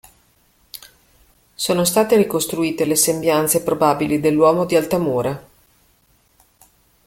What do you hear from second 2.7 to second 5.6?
le sembianze probabili dell'uomo di Altamura.